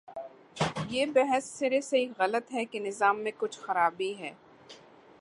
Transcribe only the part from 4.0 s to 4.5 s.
ہے۔